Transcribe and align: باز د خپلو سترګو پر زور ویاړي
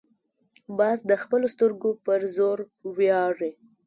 باز 0.77 0.97
د 1.09 1.11
خپلو 1.23 1.45
سترګو 1.55 1.91
پر 2.05 2.21
زور 2.35 2.57
ویاړي 2.97 3.51